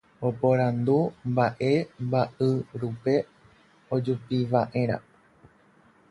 Oporandu 0.27 0.95
mba'e 1.33 1.67
mba'yrúpe 2.05 3.13
ojupiva'erã. 3.97 4.97